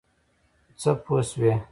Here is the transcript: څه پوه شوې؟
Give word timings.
څه 0.81 0.91
پوه 1.03 1.21
شوې؟ 1.29 1.53